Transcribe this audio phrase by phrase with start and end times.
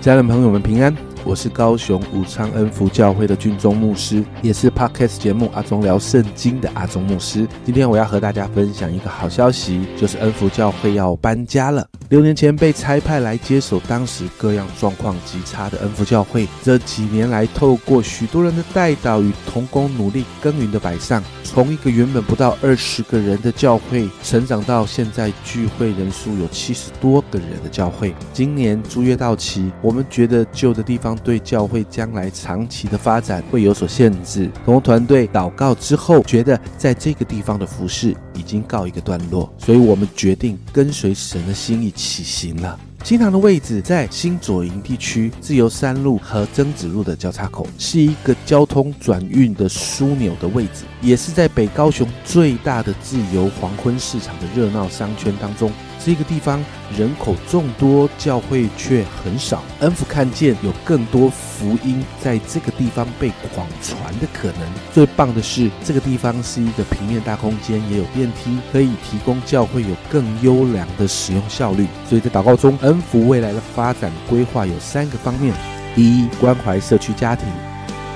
[0.00, 7.46] 家人朋友们平安，我是高雄武昌恩福教会的俊中牧师，也是 Podcast 节目阿忠聊圣经的阿忠牧师。
[7.64, 11.86] 今天我要和大家分享一个好消息，就是恩福教会要搬家了。
[12.08, 28.12] 六年前被差派来接手当时各样状况极差的恩福教会，这几年来透过许多人的带导与同工努力耕耘的摆上，从一个原本不到二十个人的教会，成长到现在聚会人数有七十多个人的教会。
[28.32, 34.50] 今年租约到期，我们觉得旧的地方对教会将来长期的发展会有所限制。
[34.64, 41.90] 同团队祷告之后，觉得在这个地方的服饰已经告一个段落，所以我们决定跟随神的心意。
[42.00, 42.78] 起行了。
[43.02, 55.70] 新堂的位置在新左营地区自由山路和曾子路的交叉口，是一个交通转运的枢纽的位置，也是在北高雄最大的自由黄昏市场的热闹商圈当中。
[56.04, 56.64] 这个地方
[56.96, 59.62] 人口众多，教会却很少。
[59.80, 64.60] 恩福看见有更多福音在这个地方被广传的可能。
[64.92, 71.86] 最棒的是，这个地方是一个平面大空间，也有电梯，可以提供教会有更优良的使用效率。
[72.08, 75.54] 所以在祷告中，恩福未来的发展规划有三个方面：
[75.94, 77.46] 第一，关怀社区家庭，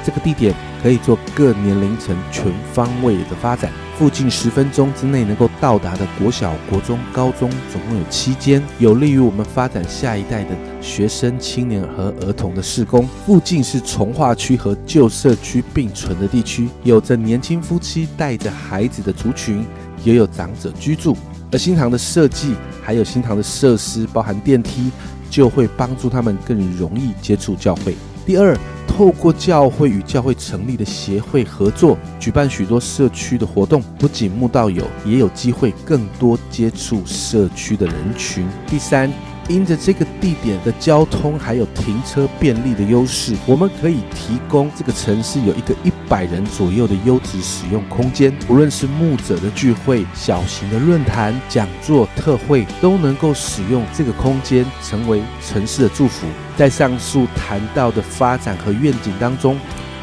[0.05, 3.71] 这个地点可以做各年龄层全方位的发展。
[3.97, 13.09] 附近十分钟之内能够到达的国小、国中、高中总共有七间，有利于我们发展下一代的学生、青年和儿童的施工。
[13.25, 19.65] 附近是从化区和旧社区并存的地区，有着年轻夫妻带着孩子的族群，
[20.03, 21.17] 也有长者居住。
[21.53, 24.91] 而新塘的设计还有新塘的设施，包含电梯，
[25.31, 27.95] 就会帮助他们更容易接触教会。
[28.27, 28.59] 第二。
[28.97, 38.47] 透过教会与教会成立的协会合作，举办许多社区的活动，不仅慕道友，也有机会更多接触社区的人群。
[38.69, 39.13] 第三。
[39.47, 48.33] 因着这个地点的交通还有停车便利的优势，我们可以提供这个城市有一个一百人左右的优质使用空间。
[48.49, 56.27] 无论是牧者的聚会、小型的论坛、讲座、特会，都能够使用这个空间，成为城市的祝福。
[56.57, 59.59] 在上述谈到的发展和愿景当中，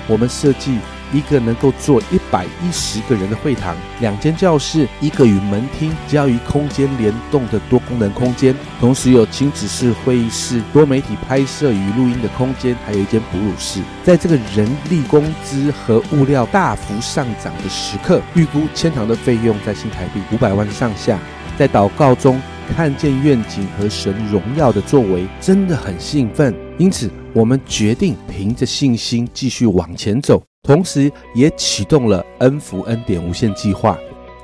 [0.08, 0.80] 我们设计。
[1.14, 13.82] 一个能够坐一百一十个人的会堂，两间教室，一个与门厅交于空间联动的多功能空间，同时有亲子室会议室、多媒体拍摄与录音的空间，还有一间哺乳室。
[14.04, 21.20] 在这个人力工资和物料大幅上涨的时刻，预估千堂的费用在新台币五百万上下。
[21.58, 22.42] 在祷告中
[22.76, 26.56] 看见愿景和神荣耀的作为，真的很兴奋。
[26.80, 30.42] 因此，我们决定凭着信心继续往前走。
[30.72, 34.00] 同时，也启动了恩福恩典无限计划。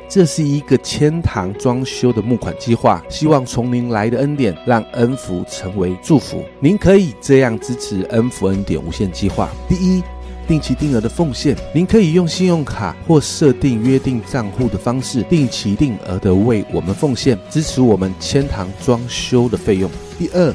[0.10, 6.44] 这是一个千堂装修的募款计划，希望从您来的恩典让恩福成为祝福。
[6.60, 10.04] 您可以这样支持恩福恩典无限计划：第一，
[10.46, 19.90] 定期定额的奉献，您可以用信用卡或设定约定账户的方式，定期定额的为我们奉献，支持我们千堂装修的费用。
[20.20, 20.54] 第二。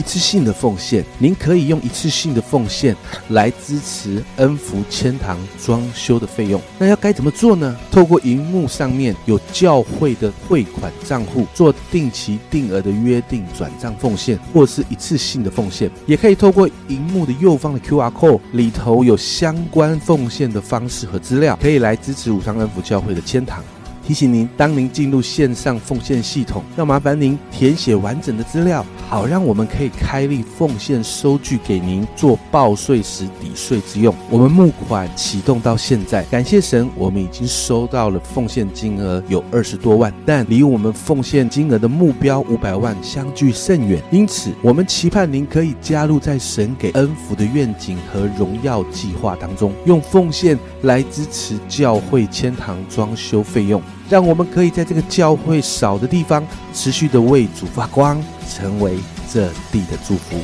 [0.00, 2.96] 一次性的奉献，您可以用一次性的奉献
[3.28, 6.58] 来支持恩福千堂装修的费用。
[6.78, 7.76] 那要该怎么做呢？
[7.90, 23.62] 透过荧幕上面有教会的汇款账户，做定期定额的约定转账奉献，或是一次性的奉献，也可以透过荧幕的右方的 Q R code 里头有相关奉献的方式和资料，可以来支持武昌恩福教会的千堂。
[24.06, 34.12] 提醒您，当您进入线上奉献系统，要麻烦您填写完整的资料，好让我们可以开立奉献收据给您做报税时抵税之用。
[34.28, 44.02] 我们募款启动到现在，感谢神，我们已经收到了奉献金额有二十多万，但离我们奉献金额的目标五百万相距甚远。
[44.10, 53.80] 因此，我们期盼您可以加入在神给恩福的愿景和荣耀计划当中，用奉献来支持教会千堂装修费用。
[54.10, 56.44] 让我们可以在这个教会少的地方，
[56.74, 58.20] 持续的为主发光，
[58.52, 58.98] 成为
[59.32, 60.36] 这地的祝福。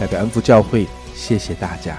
[0.00, 1.96] 代表安福教会，谢谢大家。